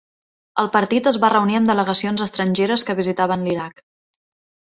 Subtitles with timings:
[0.61, 3.85] El partit es va reunir amb delegacions estrangeres que visitaven l'Iraq.